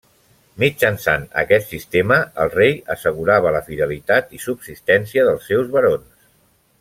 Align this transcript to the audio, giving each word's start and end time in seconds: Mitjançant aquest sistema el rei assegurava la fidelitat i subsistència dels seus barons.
Mitjançant 0.61 1.25
aquest 1.41 1.67
sistema 1.73 2.17
el 2.45 2.51
rei 2.55 2.73
assegurava 2.95 3.51
la 3.57 3.61
fidelitat 3.71 4.33
i 4.39 4.45
subsistència 4.49 5.27
dels 5.33 5.47
seus 5.53 5.71
barons. 5.77 6.27